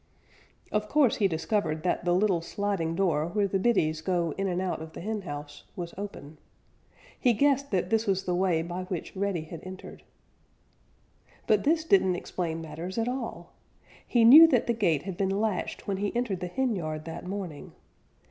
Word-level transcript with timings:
Of 0.71 0.89
course, 0.89 1.17
he 1.17 1.27
discovered 1.27 1.83
that 1.83 2.05
the 2.05 2.15
little 2.15 2.41
sliding 2.41 2.95
door 2.95 3.27
where 3.27 3.47
the 3.47 3.59
biddies 3.59 4.01
go 4.01 4.33
in 4.35 4.47
and 4.47 4.59
out 4.59 4.81
of 4.81 4.93
the 4.93 4.99
henhouse 5.01 5.63
was 5.75 5.93
open. 5.95 6.39
He 7.19 7.33
guessed 7.33 7.69
that 7.69 7.91
this 7.91 8.07
was 8.07 8.23
the 8.23 8.33
way 8.33 8.63
by 8.63 8.85
which 8.85 9.15
Reddy 9.15 9.43
had 9.43 9.61
entered. 9.63 10.01
But 11.45 11.65
this 11.65 11.83
didn't 11.83 12.15
explain 12.15 12.61
matters 12.61 12.97
at 12.97 13.07
all. 13.07 13.53
He 14.07 14.25
knew 14.25 14.47
that 14.47 14.65
the 14.65 14.73
gate 14.73 15.03
had 15.03 15.17
been 15.17 15.39
latched 15.39 15.87
when 15.87 15.97
he 15.97 16.15
entered 16.15 16.39
the 16.39 16.47
henyard 16.47 17.05
that 17.05 17.27
morning. 17.27 17.73